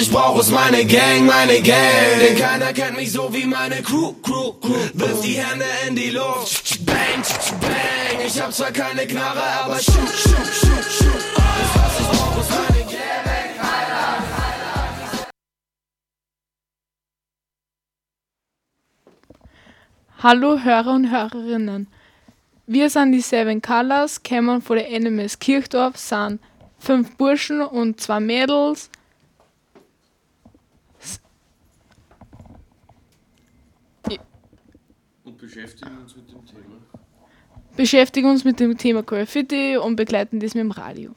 ich 0.00 0.10
brauch 0.10 0.38
ist 0.38 0.50
meine 0.50 0.84
Gang, 0.84 1.26
meine 1.26 1.60
Gang. 1.60 2.20
Denn 2.20 2.36
keiner 2.38 2.72
kennt 2.72 2.96
mich 2.96 3.12
so 3.12 3.32
wie 3.32 3.44
meine 3.44 3.82
Crew, 3.82 4.12
Crew, 4.22 4.52
Crew. 4.60 4.74
Wirf 4.94 5.20
die 5.22 5.34
Hände 5.34 5.64
in 5.88 5.96
die 5.96 6.10
Luft, 6.10 6.84
bang, 6.86 7.22
bang. 7.60 8.26
Ich 8.26 8.40
hab 8.40 8.52
zwar 8.52 8.70
keine 8.70 9.06
Knarre, 9.06 9.42
aber 9.64 9.78
shoot, 9.78 9.94
shoot, 9.94 10.46
shoot, 10.46 10.84
shoot. 10.84 11.38
Hallo 20.20 20.58
Hörer 20.58 20.94
und 20.94 21.12
Hörerinnen. 21.12 21.86
Wir 22.66 22.90
sind 22.90 23.12
die 23.12 23.20
Seven 23.20 23.62
Colors, 23.62 24.20
kommen 24.24 24.60
von 24.60 24.76
der 24.76 24.90
NMS 24.90 25.38
Kirchdorf, 25.38 25.96
sind 25.96 26.40
fünf 26.80 27.16
Burschen 27.16 27.62
und 27.62 28.00
zwei 28.00 28.18
Mädels. 28.18 28.90
Beschäftigen 35.48 35.98
uns 35.98 36.14
mit 36.16 36.30
dem 36.30 36.44
Thema. 36.44 36.76
Beschäftigen 37.76 38.30
uns 38.30 38.44
mit 38.44 38.60
dem 38.60 38.76
Thema 38.76 39.02
Graffiti 39.02 39.76
und 39.76 39.96
begleiten 39.96 40.40
das 40.40 40.54
mit 40.54 40.62
dem 40.62 40.70
Radio. 40.70 41.14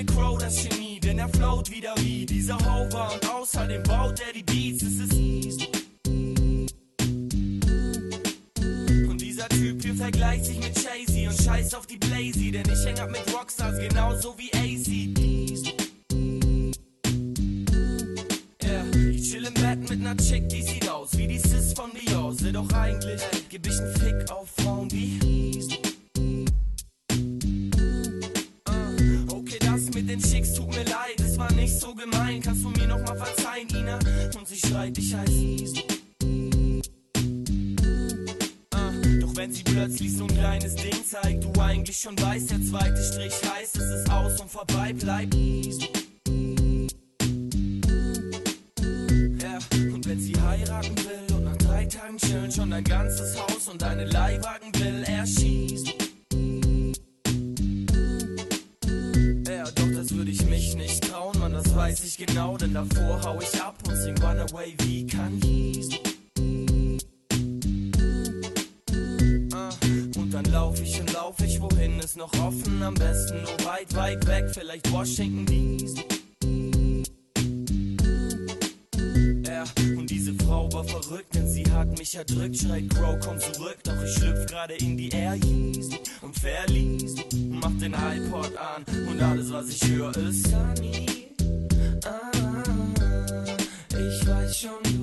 Mir 0.00 0.06
Crow 0.06 0.38
das 0.38 0.56
Genie, 0.68 1.00
denn 1.00 1.18
er 1.18 1.28
float 1.28 1.70
wieder 1.70 1.94
wie 1.98 2.24
dieser 2.24 2.56
Hover 2.58 3.12
und 3.12 3.28
außerdem 3.28 3.82
baut 3.82 4.20
er 4.20 4.32
die 4.32 4.42
Beats, 4.42 4.82
es 4.82 5.00
ist 5.00 5.12
Und 9.08 9.20
dieser 9.20 9.48
Typ 9.48 9.82
hier 9.82 9.94
vergleicht 9.94 10.46
sich 10.46 10.58
mit 10.58 10.76
Jay-Z 10.76 11.28
und 11.28 11.42
scheiß 11.42 11.74
auf 11.74 11.86
die 11.86 11.98
Blazy, 11.98 12.50
denn 12.50 12.64
ich 12.72 12.84
häng 12.86 12.98
ab 12.98 13.10
mit 13.10 13.34
Rockstars 13.34 13.78
genauso 13.78 14.34
wie 14.38 14.50
AC. 14.54 15.14
Chill 19.22 19.44
im 19.44 19.54
Bett 19.54 19.90
mit 19.90 20.00
ner 20.00 20.16
Chick, 20.16 20.48
die 20.48 20.62
sieht 20.62 20.88
aus 20.88 21.16
wie 21.16 21.26
die 21.26 21.38
Sis 21.38 21.72
von 21.74 21.90
Dior, 21.92 22.34
doch 22.52 22.72
eigentlich 22.72 23.20
geb 23.48 23.66
ich 23.66 23.78
nen 23.78 23.94
Fick 23.96 24.30
auf 24.30 24.48
Frauen 24.56 24.79
Und 34.90 34.96
sie 34.96 35.08
schreit, 35.08 35.28
ich 35.28 35.60
heiß. 35.60 35.72
Ah, 38.74 38.90
Doch 39.20 39.36
wenn 39.36 39.52
sie 39.52 39.62
plötzlich 39.62 40.16
so 40.16 40.24
ein 40.24 40.34
kleines 40.34 40.74
Ding 40.74 41.04
zeigt, 41.06 41.44
du 41.44 41.60
eigentlich 41.60 41.96
schon 41.98 42.20
weißt, 42.20 42.50
der 42.50 42.60
zweite 42.62 43.02
Strich 43.04 43.34
heißt, 43.54 43.76
es 43.76 44.00
ist 44.00 44.10
aus 44.10 44.40
und 44.40 44.50
vorbei 44.50 44.92
bleibt. 44.92 45.34
Ja, 49.42 49.58
und 49.94 50.08
wenn 50.08 50.20
sie 50.20 50.34
heiraten 50.40 50.96
will 50.96 51.36
und 51.36 51.44
nach 51.44 51.56
drei 51.58 51.84
Tagen 51.84 52.16
chillen 52.16 52.50
schon 52.50 52.70
dein 52.70 52.82
ganzes 52.82 53.38
Haus 53.40 53.68
und 53.68 53.80
deine 53.80 54.06
Leihwagen 54.06 54.74
will, 54.74 55.04
er 55.06 55.24
schießt. 55.24 55.94
Ja, 59.46 59.64
doch 59.70 59.90
das 59.94 60.12
würde 60.14 60.32
ich 60.32 60.44
mich 60.46 60.74
nicht 60.74 61.04
trauen, 61.04 61.38
Mann, 61.38 61.52
das 61.52 61.74
weiß 61.74 62.02
ich 62.04 62.16
genau, 62.16 62.56
denn 62.56 62.74
davor 62.74 63.22
hau 63.22 63.38
ich 63.40 63.60
ab 63.62 63.79
und 64.00 64.16
sing 64.16 64.18
Runaway 64.22 64.74
wie 64.78 65.06
Kanye. 65.06 65.72
Ah, 69.52 69.70
Und 70.16 70.32
dann 70.32 70.44
lauf 70.46 70.80
ich 70.80 71.00
und 71.00 71.12
lauf 71.12 71.36
ich, 71.40 71.60
wohin 71.60 71.98
ist 71.98 72.16
noch 72.16 72.32
offen, 72.40 72.82
am 72.82 72.94
besten 72.94 73.42
nur 73.42 73.66
weit, 73.66 73.94
weit 73.94 74.26
weg, 74.26 74.44
vielleicht 74.52 74.90
Washington 74.92 75.46
DC. 75.46 76.04
Ja, 79.46 79.64
und 79.98 80.08
diese 80.08 80.34
Frau 80.34 80.72
war 80.72 80.84
verrückt, 80.84 81.34
denn 81.34 81.48
sie 81.48 81.64
hat 81.70 81.98
mich 81.98 82.14
erdrückt, 82.14 82.56
schreit 82.56 82.88
Crow, 82.90 83.18
komm 83.22 83.38
zurück, 83.38 83.78
doch 83.84 84.02
ich 84.02 84.14
schlüpf 84.14 84.46
gerade 84.46 84.74
in 84.74 84.96
die 84.96 85.10
Air 85.10 85.34
Yeezy 85.34 85.98
und 86.22 86.38
verließ, 86.38 87.16
mach 87.50 87.72
den 87.78 87.94
iPod 87.94 88.56
an 88.56 88.84
und 89.10 89.20
alles 89.20 89.52
was 89.52 89.68
ich 89.68 89.84
höre 89.88 90.16
ist 90.16 90.46
Sunny. 90.48 91.29
Ich 94.50 94.64
weiß 94.64 94.72
schon, 94.84 94.99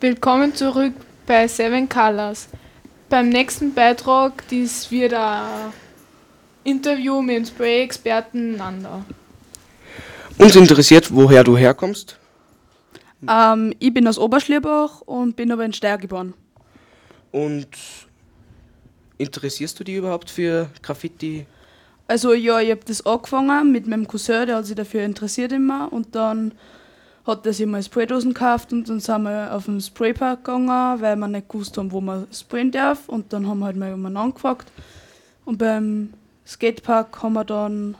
Willkommen 0.00 0.54
zurück 0.54 0.92
bei 1.26 1.48
Seven 1.48 1.88
Colors. 1.88 2.48
Beim 3.08 3.30
nächsten 3.30 3.74
Beitrag 3.74 4.46
dies 4.46 4.92
wird 4.92 5.12
ein 5.12 5.72
Interview 6.62 7.20
mit 7.20 7.34
dem 7.34 7.44
Spray-Experten 7.44 8.56
Nanda. 8.56 9.04
Uns 10.38 10.54
interessiert, 10.54 11.12
woher 11.12 11.42
du 11.42 11.56
herkommst. 11.56 12.16
Ähm, 13.28 13.74
ich 13.80 13.92
bin 13.92 14.06
aus 14.06 14.18
Oberschlierbach 14.18 15.00
und 15.00 15.34
bin 15.34 15.50
aber 15.50 15.64
in 15.64 15.72
Steyr 15.72 15.98
geboren. 15.98 16.32
Und 17.32 17.66
interessierst 19.16 19.80
du 19.80 19.82
dich 19.82 19.96
überhaupt 19.96 20.30
für 20.30 20.70
Graffiti? 20.80 21.44
Also 22.06 22.34
ja, 22.34 22.60
ich 22.60 22.70
habe 22.70 22.82
das 22.86 23.04
angefangen 23.04 23.72
mit 23.72 23.88
meinem 23.88 24.06
Cousin, 24.06 24.46
der 24.46 24.58
hat 24.58 24.66
sich 24.66 24.76
dafür 24.76 25.02
interessiert 25.02 25.50
immer 25.50 25.92
und 25.92 26.14
dann 26.14 26.52
hat 27.28 27.46
er 27.46 27.52
sich 27.52 27.66
mal 27.66 27.82
Spraydosen 27.82 28.32
gekauft 28.32 28.72
und 28.72 28.88
dann 28.88 29.00
sind 29.00 29.22
wir 29.22 29.54
auf 29.54 29.66
den 29.66 29.80
Spraypark 29.80 30.44
gegangen, 30.44 31.00
weil 31.00 31.14
wir 31.14 31.28
nicht 31.28 31.48
gewusst 31.48 31.76
haben, 31.76 31.92
wo 31.92 32.00
man 32.00 32.26
sprayen 32.32 32.72
darf. 32.72 33.08
Und 33.08 33.32
dann 33.32 33.46
haben 33.46 33.60
wir 33.60 33.66
halt 33.66 33.76
mal 33.76 33.90
jemanden 33.90 34.16
angefragt. 34.16 34.72
Und 35.44 35.58
beim 35.58 36.14
Skatepark 36.46 37.22
haben 37.22 37.34
wir 37.34 37.44
dann 37.44 37.96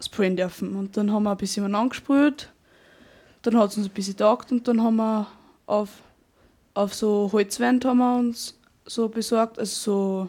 sprayen 0.00 0.36
dürfen. 0.36 0.76
Und 0.76 0.96
dann 0.96 1.12
haben 1.12 1.24
wir 1.24 1.32
ein 1.32 1.36
bisschen 1.36 1.74
angesprüht, 1.74 2.48
dann 3.42 3.58
hat 3.58 3.70
es 3.70 3.76
uns 3.76 3.88
ein 3.88 3.92
bisschen 3.92 4.16
taugt 4.16 4.52
und 4.52 4.66
dann 4.68 4.82
haben 4.82 4.96
wir 4.96 5.26
auf, 5.66 5.88
auf 6.74 6.94
so 6.94 7.30
Holzwände 7.32 7.88
haben 7.88 7.98
wir 7.98 8.16
uns 8.16 8.58
so 8.84 9.08
besorgt, 9.08 9.58
also 9.58 9.74
so 9.74 10.28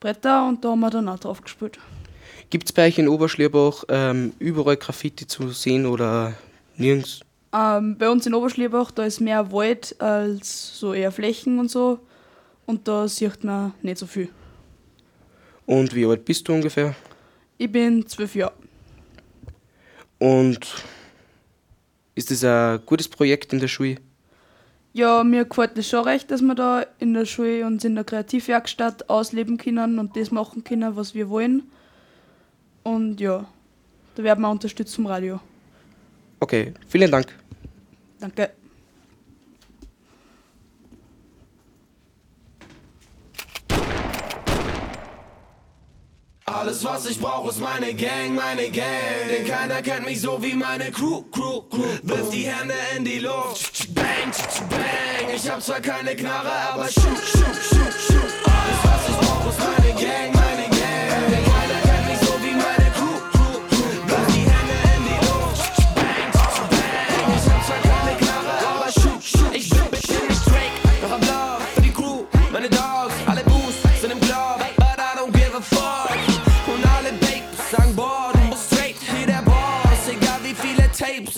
Bretter 0.00 0.46
und 0.48 0.64
da 0.64 0.70
haben 0.70 0.80
wir 0.80 0.90
dann 0.90 1.08
auch 1.08 1.18
drauf 1.18 1.42
gespielt. 1.42 1.78
Gibt 2.50 2.68
es 2.68 2.72
bei 2.72 2.86
euch 2.86 2.98
in 2.98 3.08
Oberschlierbach 3.08 3.84
ähm, 3.88 4.32
überall 4.38 4.76
Graffiti 4.76 5.26
zu 5.26 5.48
sehen 5.48 5.86
oder 5.86 6.34
nirgends? 6.76 7.20
Ähm, 7.52 7.96
bei 7.98 8.10
uns 8.10 8.26
in 8.26 8.34
Oberschlierbach, 8.34 8.90
da 8.90 9.04
ist 9.04 9.20
mehr 9.20 9.52
Wald 9.52 9.94
als 10.00 10.78
so 10.78 10.92
eher 10.92 11.12
Flächen 11.12 11.58
und 11.58 11.70
so. 11.70 12.00
Und 12.66 12.88
da 12.88 13.06
sieht 13.06 13.44
man 13.44 13.74
nicht 13.82 13.98
so 13.98 14.06
viel. 14.06 14.28
Und 15.66 15.94
wie 15.94 16.06
alt 16.06 16.24
bist 16.24 16.48
du 16.48 16.54
ungefähr? 16.54 16.94
Ich 17.58 17.70
bin 17.70 18.06
zwölf 18.06 18.34
Jahre. 18.34 18.52
Und 20.18 20.66
ist 22.14 22.30
das 22.30 22.44
ein 22.44 22.80
gutes 22.86 23.08
Projekt 23.08 23.52
in 23.52 23.60
der 23.60 23.68
Schule? 23.68 23.96
Ja, 24.92 25.24
mir 25.24 25.44
gefällt 25.44 25.76
es 25.76 25.88
schon 25.88 26.04
recht, 26.04 26.30
dass 26.30 26.40
wir 26.40 26.54
da 26.54 26.86
in 26.98 27.14
der 27.14 27.24
Schule 27.24 27.66
uns 27.66 27.84
in 27.84 27.96
der 27.96 28.04
Kreativwerkstatt 28.04 29.10
ausleben 29.10 29.58
können 29.58 29.98
und 29.98 30.16
das 30.16 30.30
machen 30.30 30.62
können, 30.62 30.96
was 30.96 31.14
wir 31.14 31.28
wollen. 31.28 31.64
Und 32.84 33.20
ja, 33.20 33.44
da 34.14 34.22
werden 34.22 34.42
wir 34.42 34.50
unterstützt 34.50 34.94
vom 34.94 35.06
Radio. 35.06 35.40
Okay, 36.44 36.74
vielen 36.88 37.10
Dank. 37.10 37.28
Danke. 38.20 38.50
Alles 46.44 46.84
was 46.84 47.06
ich 47.06 47.18
brauch 47.18 47.48
ist 47.48 47.60
meine 47.60 47.94
Gang, 47.94 48.34
meine 48.34 48.68
Gang. 48.70 48.84
Denn 49.30 49.46
keiner 49.46 49.80
kennt 49.80 50.04
mich 50.04 50.20
so 50.20 50.42
wie 50.42 50.52
meine 50.52 50.90
Crew, 50.90 51.22
Crew, 51.32 51.62
Crew. 51.70 51.98
Wirf 52.02 52.28
die 52.28 52.46
Hände 52.46 52.74
in 52.94 53.06
die 53.06 53.20
Luft, 53.20 53.94
bang, 53.94 54.30
bang. 54.68 55.34
Ich 55.34 55.48
hab 55.48 55.62
zwar 55.62 55.80
keine 55.80 56.14
Knarre, 56.14 56.52
aber 56.74 56.88
shoot, 56.88 57.04
shoot, 57.32 57.56
shoot, 57.70 57.94
shoot. 58.06 58.32
Alles 58.44 58.80
was 58.84 59.08
ich 59.08 59.16
brauch 59.16 59.48
ist 59.48 59.60
meine 59.60 59.94
Gang. 59.94 60.33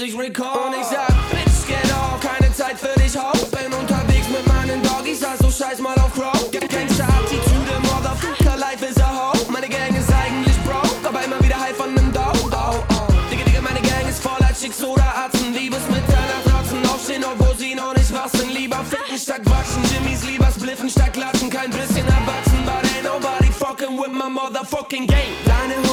Ich 0.07 0.17
record. 0.17 0.67
Und 0.67 0.75
ich 0.81 0.87
sag, 0.87 1.09
Bitch, 1.31 1.67
get 1.67 1.91
off, 1.93 2.21
keine 2.21 2.53
Zeit 2.53 2.79
für 2.79 2.99
dich, 3.01 3.17
ho. 3.17 3.33
Bin 3.51 3.73
unterwegs 3.73 4.29
mit 4.29 4.47
meinen 4.47 4.83
Doggies, 4.83 5.23
also 5.25 5.51
scheiß 5.51 5.81
mal 5.81 5.95
auf 5.97 6.13
Crow. 6.15 6.33
Gangster-Attitude, 6.53 7.75
Motherfucker, 7.83 8.57
life 8.57 8.85
is 8.85 8.99
a 9.01 9.09
hoe. 9.09 9.51
Meine 9.51 9.69
Gang 9.69 9.97
ist 9.97 10.13
eigentlich 10.13 10.57
broke, 10.65 11.09
aber 11.09 11.25
immer 11.25 11.41
wieder 11.43 11.59
high 11.59 11.77
von 11.77 11.93
nem 11.95 12.13
Dough. 12.13 12.33
Oh, 12.53 12.85
oh. 12.91 13.13
Digga, 13.31 13.45
Digga, 13.45 13.61
meine 13.63 13.81
Gang 13.81 14.09
ist 14.09 14.23
voller 14.23 14.53
Chicks 14.55 14.83
oder 14.83 15.07
Atzen. 15.25 15.53
Liebes 15.53 15.83
mit 15.89 16.07
deiner 16.09 16.41
Tratzen 16.47 16.85
aufstehen, 16.87 17.25
obwohl 17.25 17.57
sie 17.57 17.75
noch 17.75 17.95
nicht 17.95 18.07
sind. 18.07 18.55
Lieber 18.55 18.85
ficken 18.85 19.19
statt 19.19 19.43
waschen, 19.47 19.83
Jimmys 19.91 20.25
lieber 20.25 20.51
spliffen 20.51 20.89
statt 20.89 21.13
klatschen. 21.13 21.51
Kein 21.51 21.71
bisschen 21.71 22.07
erwachsen, 22.07 22.61
but 22.65 22.85
ain't 22.95 23.05
nobody 23.05 23.51
fucking 23.51 23.99
with 23.99 24.13
my 24.13 24.29
motherfucking 24.29 25.07
game. 25.07 25.35
Deine 25.45 25.86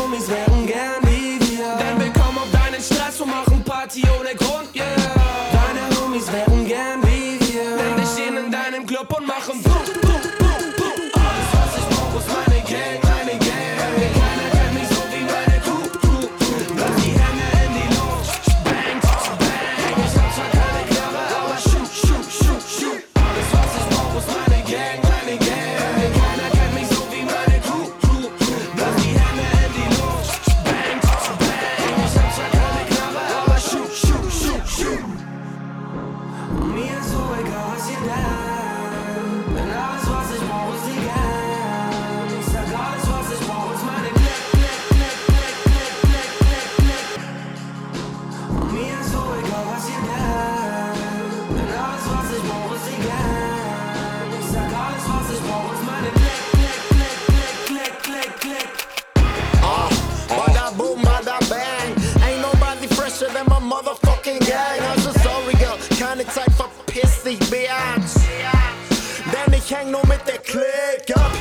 Häng 69.84 69.92
nur 69.92 70.06
mit 70.08 70.22
der 70.28 70.38
Clique 70.40 71.16
ab. 71.16 71.32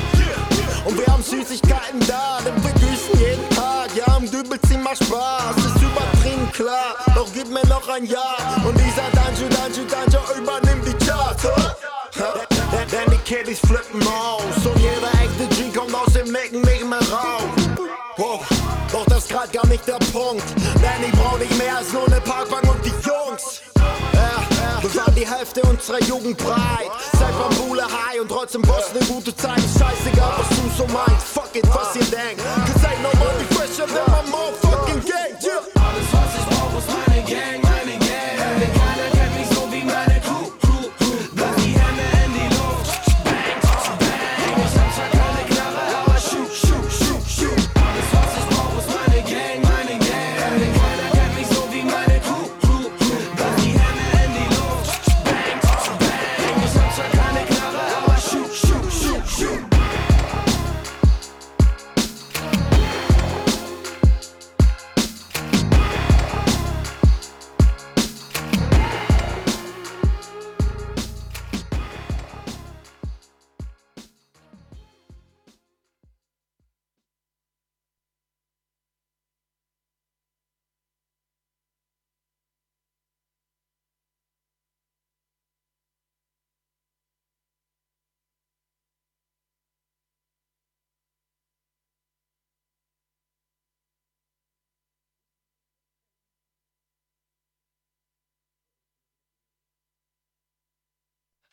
Und 0.85 0.97
wir 0.97 1.07
haben 1.07 1.23
Süßigkeiten 1.23 1.99
da, 2.07 2.39
denn 2.45 2.55
wir 2.63 2.71
grüßen 2.71 3.17
jeden 3.17 3.49
Tag. 3.49 3.89
Ja, 3.95 4.15
am 4.15 4.29
Dübel 4.29 4.59
ziehen 4.67 4.83
mal 4.83 4.95
Spaß, 4.95 5.55
ist 5.57 5.81
übertrieben 5.81 6.51
klar. 6.51 6.95
Doch 7.15 7.27
gib 7.33 7.47
mir 7.47 7.65
noch 7.67 7.87
ein 7.87 8.05
Jahr. 8.05 8.61
Und 8.65 8.77
dieser 8.77 9.09
Danju, 9.13 9.47
Danju, 9.49 9.85
Danju 9.89 10.41
übernimmt 10.41 10.85
die 10.87 11.05
Charts. 11.05 11.43
Denn, 12.91 13.11
die 13.11 13.17
Kiddies 13.19 13.59
flippen 13.59 14.01
aus. 14.07 14.65
Und 14.65 14.77
jeder 14.79 15.11
echte 15.23 15.55
G 15.55 15.77
kommt 15.77 15.95
aus 15.95 16.13
dem 16.13 16.31
Nicken 16.31 16.61
nicht 16.61 16.85
mehr 16.85 16.99
raus. 16.99 18.43
Doch 18.91 19.05
das 19.05 19.19
ist 19.19 19.29
grad 19.29 19.51
gar 19.53 19.65
nicht 19.67 19.87
der 19.87 19.99
Punkt. 20.11 20.43
Denn 20.57 21.09
ich 21.09 21.11
brauch 21.13 21.39
nicht 21.39 21.57
mehr 21.57 21.77
als 21.77 21.91
nur 21.93 22.09
ne 22.09 22.19
Parkbank 22.21 22.63
und 22.63 22.85
die 22.85 22.89
Jungs. 22.89 23.61
Ja, 24.13 24.81
wir 24.81 24.95
waren 24.95 25.15
die 25.15 25.27
Hälfte 25.27 25.61
unserer 25.61 26.01
Jugend 26.03 26.37
breit. 26.37 26.91
Bambule 27.73 27.87
High 27.91 28.21
und 28.21 28.27
trotzdem 28.29 28.61
Boss 28.61 28.93
ne 28.93 28.99
gute 29.07 29.35
Zeit. 29.35 29.59
Scheißegal, 29.59 30.33
was 30.37 30.49
du 30.49 30.69
so 30.77 30.93
meinst. 30.93 31.22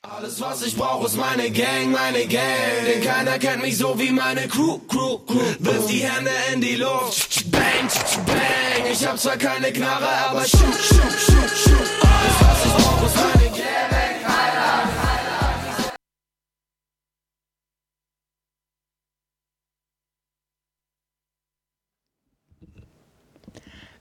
Alles 0.03 0.41
was 0.41 0.63
ich 0.63 0.75
brauch 0.75 1.05
ist 1.05 1.19
meine 1.19 1.51
Gang, 1.51 1.91
meine 1.91 2.27
Gang. 2.27 2.87
Denn 2.87 3.03
keiner 3.03 3.39
kennt 3.39 3.61
mich 3.61 3.77
so 3.77 3.99
wie 3.99 4.11
meine 4.11 4.49
Crew, 4.49 4.79
Crew, 4.89 5.19
Crew. 5.19 5.55
Wirf 5.59 5.87
die 5.89 5.99
Hände 5.99 6.31
in 6.55 6.63
die 6.63 6.77
Luft, 6.77 7.51
bang, 7.51 7.87
bang. 8.27 8.91
Ich 8.91 9.07
hab 9.07 9.19
zwar 9.19 9.37
keine 9.37 9.71
Knarre, 9.71 10.09
aber 10.31 10.43
shoot, 10.47 10.75
shoot, 10.75 11.13
shoot, 11.13 11.51
shoot. 11.51 11.89
Alles 12.01 12.37
was 12.41 12.65
ich 12.65 12.73
brauch 12.83 13.07
ist 13.07 13.17
meine 13.17 13.51
Gang. 13.51 13.61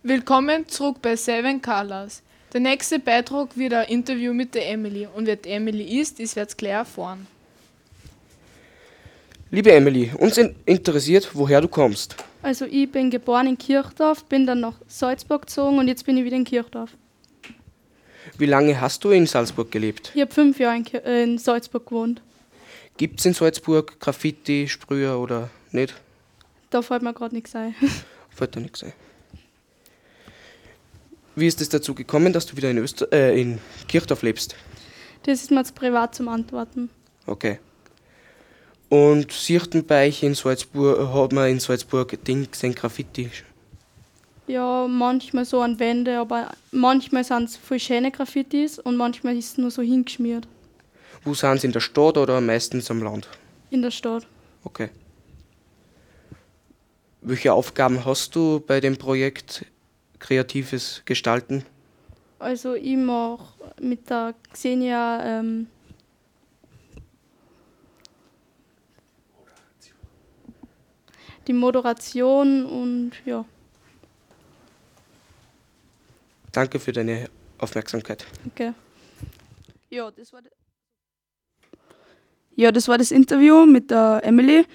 Willkommen 0.01 0.65
zurück 0.69 1.01
bei 1.01 1.17
Seven 1.17 1.61
Colors. 1.61 2.23
Der 2.51 2.61
nächste 2.61 2.97
Beitrag 2.97 3.55
wird 3.55 3.73
ein 3.73 3.87
Interview 3.89 4.33
mit 4.33 4.55
der 4.55 4.69
Emily. 4.69 5.07
Und 5.13 5.27
wer 5.27 5.35
die 5.35 5.49
Emily 5.49 5.99
ist, 5.99 6.19
das 6.19 6.35
wird's 6.35 6.57
gleich 6.57 6.71
erfahren. 6.71 7.27
Liebe 9.51 9.71
Emily, 9.71 10.11
uns 10.17 10.37
in 10.37 10.55
interessiert, 10.65 11.29
woher 11.33 11.61
du 11.61 11.67
kommst. 11.67 12.15
Also 12.41 12.65
ich 12.65 12.91
bin 12.91 13.09
geboren 13.11 13.47
in 13.47 13.57
Kirchdorf, 13.57 14.23
bin 14.25 14.45
dann 14.47 14.61
nach 14.61 14.75
Salzburg 14.87 15.43
gezogen 15.43 15.77
und 15.79 15.87
jetzt 15.87 16.05
bin 16.05 16.17
ich 16.17 16.23
wieder 16.23 16.37
in 16.37 16.43
Kirchdorf. 16.43 16.91
Wie 18.37 18.45
lange 18.45 18.79
hast 18.79 19.03
du 19.03 19.11
in 19.11 19.27
Salzburg 19.27 19.71
gelebt? 19.71 20.11
Ich 20.15 20.21
habe 20.21 20.31
fünf 20.31 20.59
Jahre 20.59 20.77
in, 20.77 20.85
äh, 20.93 21.23
in 21.23 21.37
Salzburg 21.37 21.87
gewohnt. 21.87 22.21
Gibt 22.97 23.19
es 23.19 23.25
in 23.25 23.33
Salzburg 23.33 23.99
Graffiti, 23.99 24.67
Sprüher 24.67 25.19
oder 25.19 25.49
nicht? 25.71 25.95
Da 26.69 26.81
fällt 26.81 27.01
mir 27.01 27.13
gerade 27.13 27.35
nichts 27.35 27.55
ein. 27.55 27.75
Fällt 28.29 28.55
da 28.55 28.59
nichts 28.59 28.83
ein. 28.83 28.93
Wie 31.39 31.47
ist 31.47 31.61
es 31.61 31.69
dazu 31.69 31.95
gekommen, 31.95 32.33
dass 32.33 32.45
du 32.45 32.57
wieder 32.57 32.69
in, 32.69 32.77
Öster 32.79 33.07
äh, 33.13 33.39
in 33.39 33.59
Kirchdorf 33.87 34.23
lebst? 34.23 34.55
Das 35.23 35.41
ist 35.41 35.51
mir 35.51 35.63
zu 35.63 35.73
privat 35.73 36.13
zum 36.13 36.27
Antworten. 36.27 36.89
Okay. 37.25 37.59
Und 38.89 39.27
bei 39.87 40.07
euch 40.07 40.23
in 40.23 40.33
Salzburg, 40.35 41.13
hat 41.13 41.31
man 41.31 41.49
in 41.49 41.59
Salzburg 41.59 42.23
Ding 42.25 42.49
gesehen, 42.51 42.75
Graffiti? 42.75 43.29
Ja, 44.47 44.87
manchmal 44.87 45.45
so 45.45 45.61
an 45.61 45.79
Wände, 45.79 46.17
aber 46.17 46.49
manchmal 46.71 47.23
sind 47.23 47.43
es 47.43 47.55
voll 47.55 47.79
schöne 47.79 48.11
Graffitis 48.11 48.79
und 48.79 48.97
manchmal 48.97 49.37
ist 49.37 49.51
es 49.51 49.57
nur 49.59 49.69
so 49.69 49.83
hingeschmiert 49.83 50.47
Wo 51.23 51.35
sind 51.35 51.61
sie 51.61 51.67
in 51.67 51.73
der 51.73 51.81
Stadt 51.81 52.17
oder 52.17 52.41
meistens 52.41 52.89
am 52.89 53.03
Land? 53.03 53.29
in 53.69 53.83
der 53.83 53.91
Stadt. 53.91 54.25
Okay. 54.63 54.89
Welche 57.21 57.53
Aufgaben 57.53 58.03
hast 58.03 58.35
du 58.35 58.59
bei 58.65 58.79
dem 58.79 58.97
Projekt 58.97 59.65
Kreatives 60.19 61.01
Gestalten? 61.05 61.65
Also 62.39 62.75
ich 62.75 62.95
mache 62.97 63.53
mit 63.81 64.09
der 64.09 64.33
Xenia 64.53 65.39
ähm, 65.39 65.67
die 71.47 71.53
Moderation 71.53 72.65
und 72.65 73.11
ja, 73.25 73.43
Danke 76.51 76.79
für 76.79 76.91
deine 76.91 77.29
Aufmerksamkeit. 77.57 78.25
okay. 78.47 78.73
Ja, 79.89 80.11
das 80.11 80.33
war 80.33 80.41
ja, 82.55 82.71
das 82.71 82.87
war 82.87 82.97
das 82.97 83.11
Interview 83.11 83.65
mit 83.65 83.89
der 83.89 84.21
Emily. 84.23 84.65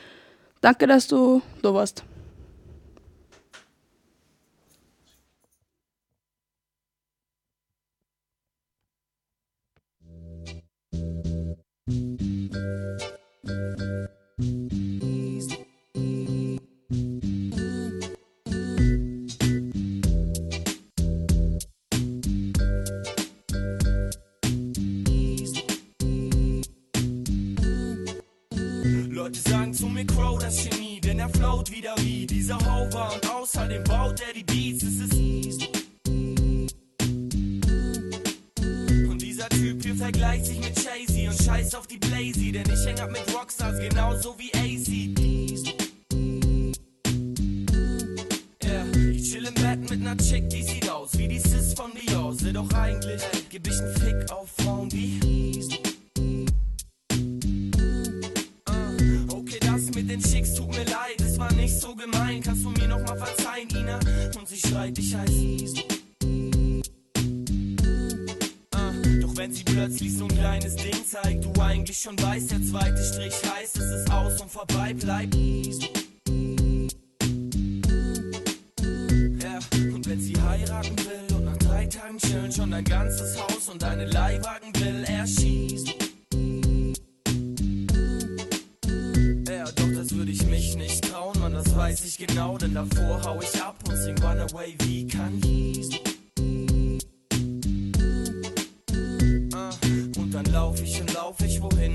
Danke, 0.60 0.86
dass 0.86 1.06
du 1.06 1.42
da 1.60 1.74
warst. 1.74 2.02
Wie 31.98 32.26
dieser 32.26 32.58
Hover 32.58 33.12
und 33.14 33.30
außerdem 33.30 33.84
baut 33.84 34.20
er 34.20 34.32
die 34.32 34.44
Beats, 34.44 34.82
es 34.82 35.00
ist 35.00 35.14
Und 39.08 39.22
dieser 39.22 39.48
Typ 39.48 39.82
hier 39.82 39.94
vergleicht 39.94 40.46
sich 40.46 40.58
mit 40.58 40.76
Jay-Z 40.76 41.28
und 41.28 41.42
scheiß 41.42 41.74
auf 41.74 41.86
die 41.86 41.98
Blazy, 41.98 42.52
denn 42.52 42.64
ich 42.70 42.86
häng 42.86 42.98
ab 43.00 43.10
mit 43.10 43.34
Rockstars 43.34 43.78
genauso 43.78 44.36
wie 44.38 44.52
AC. 44.54 45.14
Chill 49.22 49.46
im 49.46 49.54
Bett 49.54 49.90
mit 49.90 50.00
ner 50.00 50.16
Chick, 50.16 50.48
die 50.50 50.62
sieht 50.62 50.88
aus 50.88 51.16
wie 51.18 51.28
die 51.28 51.38
Sis 51.38 51.74
von 51.74 51.90
Beyoncé, 51.92 52.52
doch 52.52 52.70
eigentlich 52.72 53.22
geb 53.50 53.66
ich 53.66 53.80
n 53.80 53.94
Fick 53.96 54.30
auf 54.32 54.43
eigentlich 71.94 72.02
schon 72.02 72.20
weißt, 72.20 72.50
der 72.50 72.62
zweite 72.62 73.04
Strich 73.04 73.34
heißt, 73.54 73.76
es 73.76 74.00
ist 74.00 74.10
aus 74.10 74.40
und 74.40 74.50
vorbei 74.50 74.94
bleibt. 74.94 75.34
Ja, 79.42 79.58
und 79.94 80.08
wenn 80.08 80.20
sie 80.20 80.34
heiraten 80.40 80.96
will 80.98 81.36
und 81.36 81.44
nach 81.44 81.56
drei 81.58 81.86
Tagen 81.86 82.18
chillen 82.18 82.50
schon 82.50 82.70
dein 82.72 82.84
ganzes 82.84 83.40
Haus 83.40 83.68
und 83.70 83.80
deine 83.82 84.06
Leihwagen 84.06 84.74
will, 84.76 85.04
er 85.06 85.26
schießt. 85.26 85.94
Ja, 89.48 89.64
doch 89.64 89.94
das 89.94 90.10
würde 90.14 90.32
ich 90.32 90.44
mich 90.46 90.76
nicht 90.76 91.08
trauen, 91.10 91.38
Mann, 91.38 91.52
das 91.52 91.76
weiß 91.76 92.04
ich 92.06 92.18
genau, 92.18 92.58
denn 92.58 92.74
davor 92.74 93.22
hau 93.24 93.40
ich 93.40 93.62
ab 93.62 93.76
und 93.88 93.96
sing 93.96 94.18
Runaway 94.18 94.74
wie 94.84 95.06
Kanye. 95.06 95.80
Ah, 99.54 99.70
Und 100.16 100.34
dann 100.34 100.44
lauf 100.46 100.82
ich 100.82 101.00
und 101.00 101.12
lauf 101.14 101.40
ich, 101.40 101.53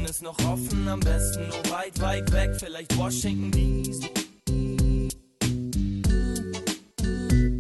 ist 0.10 0.24
noch 0.24 0.38
offen, 0.46 0.88
am 0.88 1.00
besten 1.02 1.48
nur 1.48 1.72
weit, 1.72 2.02
weit 2.02 2.32
weg, 2.32 2.56
vielleicht 2.58 2.98
Washington 2.98 3.52
DC. 3.52 4.10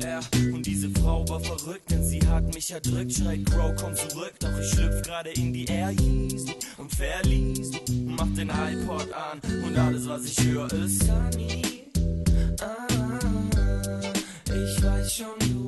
Ja, 0.01 0.19
und 0.51 0.65
diese 0.65 0.89
Frau 0.89 1.27
war 1.29 1.39
verrückt, 1.41 1.91
denn 1.91 2.03
sie 2.03 2.19
hat 2.27 2.51
mich 2.55 2.71
erdrückt. 2.71 3.13
Schreit 3.13 3.45
Crow, 3.45 3.71
komm 3.79 3.93
zurück, 3.93 4.33
doch 4.39 4.57
ich 4.59 4.69
schlüpf 4.69 5.01
gerade 5.03 5.29
in 5.31 5.53
die 5.53 5.65
Air 5.65 5.91
Yeezy 5.91 6.55
und 6.77 6.91
verließ. 6.91 7.71
Mach 8.05 8.33
den 8.35 8.49
iPod 8.49 9.13
an 9.13 9.39
und 9.63 9.77
alles, 9.77 10.07
was 10.07 10.25
ich 10.25 10.43
höre, 10.43 10.73
ist 10.73 11.03
Sunny. 11.03 11.61
Ah, 12.61 13.99
ich 14.45 14.83
weiß 14.83 15.13
schon, 15.13 15.39
du 15.39 15.58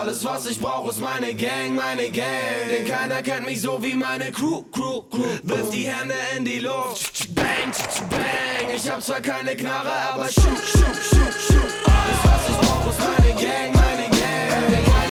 Alles 0.00 0.24
was 0.24 0.46
ich 0.46 0.58
brauch 0.58 0.88
ist 0.88 0.98
meine 0.98 1.34
Gang, 1.34 1.74
meine 1.74 2.08
Gang. 2.08 2.26
Denn 2.70 2.86
keiner 2.86 3.22
kennt 3.22 3.44
mich 3.44 3.60
so 3.60 3.82
wie 3.82 3.92
meine 3.92 4.32
Crew, 4.32 4.62
Crew, 4.72 5.02
Crew. 5.10 5.26
Wirf 5.42 5.68
die 5.68 5.86
Hände 5.86 6.14
in 6.38 6.46
die 6.46 6.60
Luft, 6.60 7.34
bang, 7.34 7.70
bang. 8.08 8.74
Ich 8.74 8.90
hab 8.90 9.02
zwar 9.02 9.20
keine 9.20 9.54
Knarre, 9.54 9.92
aber 10.10 10.24
shoot, 10.24 10.58
shoot, 10.72 10.96
shoot, 10.96 11.34
shoot. 11.48 11.79